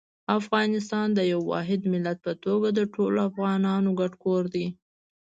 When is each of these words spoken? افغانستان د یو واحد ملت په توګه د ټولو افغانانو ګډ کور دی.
افغانستان 0.39 1.07
د 1.13 1.19
یو 1.31 1.41
واحد 1.51 1.81
ملت 1.93 2.17
په 2.25 2.33
توګه 2.45 2.67
د 2.77 2.79
ټولو 2.93 3.17
افغانانو 3.29 3.89
ګډ 3.99 4.11
کور 4.23 4.43
دی. 4.53 4.67